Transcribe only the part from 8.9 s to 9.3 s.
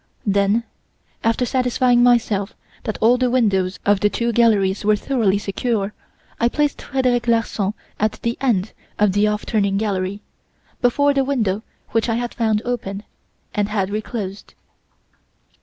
of the